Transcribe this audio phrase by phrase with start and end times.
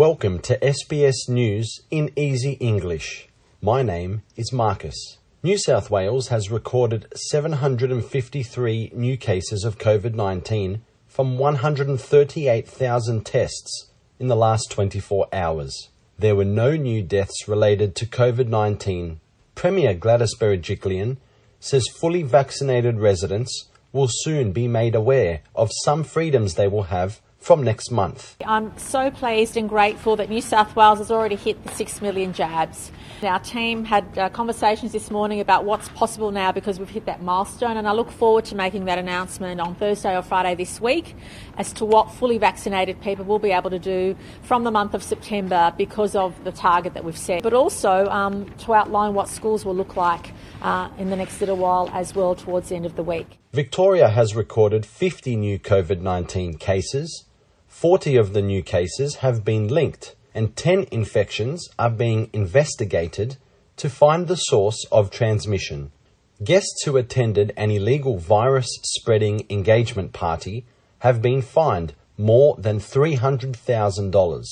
[0.00, 3.28] Welcome to SBS News in Easy English.
[3.60, 5.18] My name is Marcus.
[5.42, 14.28] New South Wales has recorded 753 new cases of COVID 19 from 138,000 tests in
[14.28, 15.90] the last 24 hours.
[16.18, 19.20] There were no new deaths related to COVID 19.
[19.54, 21.18] Premier Gladys Berejiklian
[21.58, 27.20] says fully vaccinated residents will soon be made aware of some freedoms they will have
[27.40, 28.36] from next month.
[28.46, 32.32] I'm so pleased and grateful that New South Wales has already hit the 6 million
[32.32, 32.92] jabs.
[33.22, 37.22] Our team had uh, conversations this morning about what's possible now because we've hit that
[37.22, 41.16] milestone, and I look forward to making that announcement on Thursday or Friday this week
[41.56, 45.02] as to what fully vaccinated people will be able to do from the month of
[45.02, 49.64] September because of the target that we've set, but also um, to outline what schools
[49.64, 50.32] will look like
[50.62, 53.38] uh, in the next little while as well towards the end of the week.
[53.52, 57.24] Victoria has recorded 50 new COVID 19 cases
[57.66, 63.38] 40 of the new cases have been linked, and 10 infections are being investigated
[63.76, 65.90] to find the source of transmission.
[66.44, 70.64] Guests who attended an illegal virus spreading engagement party
[71.00, 74.44] have been fined more than $300,000.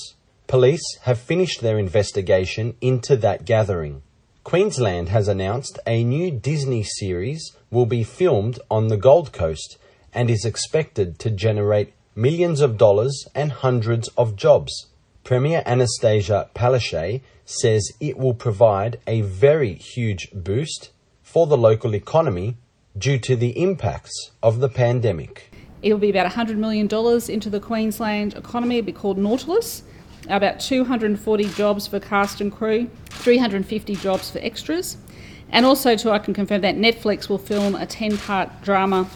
[0.47, 4.01] Police have finished their investigation into that gathering.
[4.49, 9.77] Queensland has announced a new Disney series will be filmed on the Gold Coast
[10.11, 14.87] and is expected to generate millions of dollars and hundreds of jobs.
[15.23, 20.89] Premier Annastacia Palaszczuk says it will provide a very huge boost
[21.21, 22.57] for the local economy
[22.97, 25.53] due to the impacts of the pandemic.
[25.83, 26.87] It'll be about $100 million
[27.29, 28.79] into the Queensland economy.
[28.79, 29.83] It'll be called Nautilus.
[30.29, 34.97] About 240 jobs for cast and crew, 350 jobs for extras.
[35.51, 39.09] And also, to I can confirm that Netflix will film a 10 part drama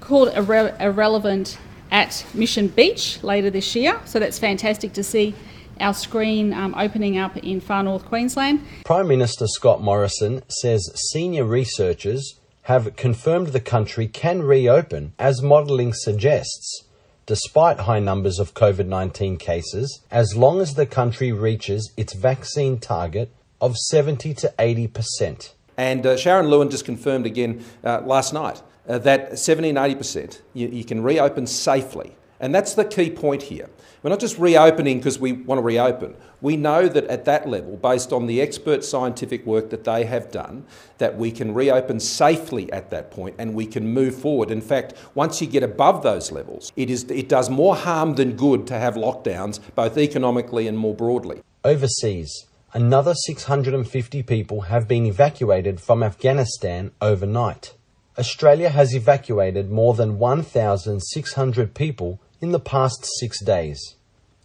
[0.00, 1.58] called Irre- Irrelevant
[1.90, 4.00] at Mission Beach later this year.
[4.04, 5.34] So that's fantastic to see
[5.80, 8.64] our screen um, opening up in far north Queensland.
[8.84, 15.92] Prime Minister Scott Morrison says senior researchers have confirmed the country can reopen as modelling
[15.92, 16.84] suggests,
[17.26, 22.78] despite high numbers of COVID 19 cases, as long as the country reaches its vaccine
[22.78, 23.30] target
[23.60, 25.52] of 70 to 80%.
[25.76, 30.40] And uh, Sharon Lewin just confirmed again uh, last night uh, that 70 and 80%
[30.52, 32.14] you, you can reopen safely.
[32.40, 33.70] And that's the key point here.
[34.02, 36.14] We're not just reopening because we want to reopen.
[36.40, 40.30] We know that at that level, based on the expert scientific work that they have
[40.30, 40.66] done,
[40.98, 44.50] that we can reopen safely at that point and we can move forward.
[44.50, 48.36] In fact, once you get above those levels, it, is, it does more harm than
[48.36, 51.40] good to have lockdowns, both economically and more broadly.
[51.64, 57.74] Overseas, another 650 people have been evacuated from Afghanistan overnight.
[58.18, 63.96] Australia has evacuated more than 1,600 people in the past six days.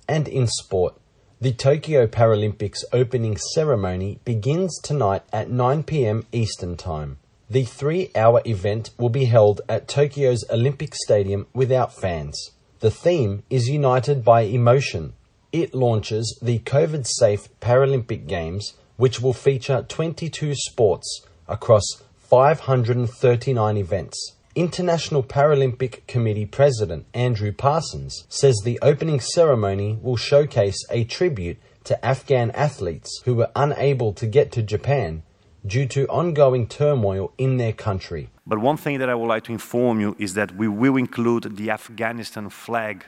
[0.07, 0.95] And in sport,
[1.41, 7.17] the Tokyo Paralympics opening ceremony begins tonight at 9 pm Eastern Time.
[7.49, 12.51] The three hour event will be held at Tokyo's Olympic Stadium without fans.
[12.79, 15.11] The theme is United by Emotion.
[15.51, 21.83] It launches the COVID safe Paralympic Games, which will feature 22 sports across
[22.29, 24.35] 539 events.
[24.59, 32.05] International Paralympic Committee President Andrew Parsons says the opening ceremony will showcase a tribute to
[32.05, 35.23] Afghan athletes who were unable to get to Japan
[35.65, 38.31] due to ongoing turmoil in their country.
[38.45, 41.55] But one thing that I would like to inform you is that we will include
[41.55, 43.05] the Afghanistan flag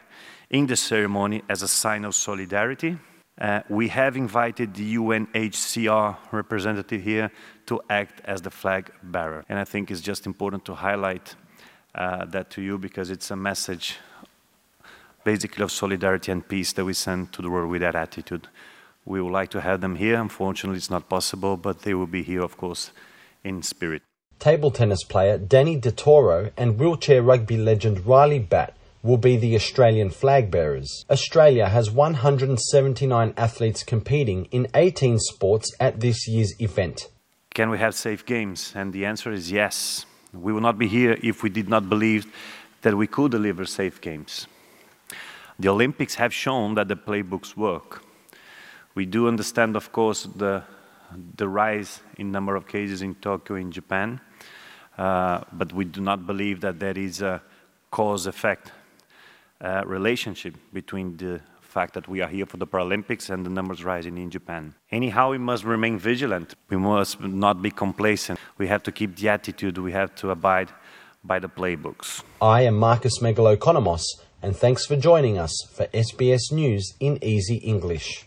[0.49, 2.97] in the ceremony as a sign of solidarity
[3.39, 7.31] uh, we have invited the UNHCR representative here
[7.65, 9.45] to act as the flag bearer.
[9.49, 11.35] And I think it's just important to highlight
[11.95, 13.97] uh, that to you because it's a message
[15.23, 18.47] basically of solidarity and peace that we send to the world with that attitude.
[19.05, 20.19] We would like to have them here.
[20.19, 22.91] Unfortunately, it's not possible, but they will be here, of course,
[23.43, 24.03] in spirit.
[24.39, 29.55] Table tennis player Dani Di Toro and wheelchair rugby legend Ryley Batt will be the
[29.55, 31.05] Australian flag bearers.
[31.09, 37.07] Australia has 179 athletes competing in 18 sports at this year's event.
[37.53, 38.73] Can we have safe games?
[38.75, 40.05] And the answer is yes.
[40.33, 42.31] We would not be here if we did not believe
[42.83, 44.47] that we could deliver safe games.
[45.59, 48.03] The Olympics have shown that the playbooks work.
[48.95, 50.63] We do understand, of course, the,
[51.37, 54.21] the rise in number of cases in Tokyo, in Japan,
[54.97, 57.41] uh, but we do not believe that there is a
[57.89, 58.71] cause effect
[59.61, 63.83] uh, relationship between the fact that we are here for the Paralympics and the numbers
[63.83, 64.75] rising in Japan.
[64.91, 66.55] Anyhow, we must remain vigilant.
[66.69, 68.39] We must not be complacent.
[68.57, 69.77] We have to keep the attitude.
[69.77, 70.69] We have to abide
[71.23, 72.23] by the playbooks.
[72.41, 74.03] I am Marcus Megalokonomos,
[74.41, 78.25] and thanks for joining us for SBS News in Easy English.